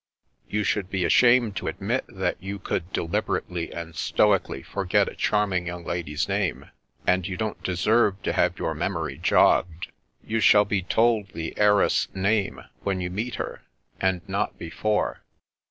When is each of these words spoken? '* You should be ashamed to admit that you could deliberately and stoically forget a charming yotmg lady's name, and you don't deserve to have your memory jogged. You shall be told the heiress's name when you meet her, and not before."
'* 0.27 0.47
You 0.55 0.63
should 0.63 0.89
be 0.89 1.05
ashamed 1.05 1.55
to 1.57 1.67
admit 1.67 2.05
that 2.09 2.41
you 2.41 2.57
could 2.57 2.91
deliberately 2.91 3.71
and 3.71 3.95
stoically 3.95 4.63
forget 4.63 5.07
a 5.07 5.13
charming 5.13 5.67
yotmg 5.67 5.85
lady's 5.85 6.27
name, 6.27 6.71
and 7.05 7.27
you 7.27 7.37
don't 7.37 7.61
deserve 7.61 8.19
to 8.23 8.33
have 8.33 8.57
your 8.57 8.73
memory 8.73 9.19
jogged. 9.19 9.91
You 10.23 10.39
shall 10.39 10.65
be 10.65 10.81
told 10.81 11.33
the 11.33 11.55
heiress's 11.55 12.07
name 12.15 12.61
when 12.81 12.99
you 12.99 13.11
meet 13.11 13.35
her, 13.35 13.61
and 13.99 14.27
not 14.27 14.57
before." 14.57 15.21